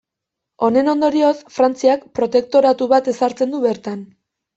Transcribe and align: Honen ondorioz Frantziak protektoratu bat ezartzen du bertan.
Honen 0.67 0.87
ondorioz 0.93 1.33
Frantziak 1.57 2.07
protektoratu 2.19 2.87
bat 2.95 3.11
ezartzen 3.13 3.53
du 3.53 3.61
bertan. 3.67 4.01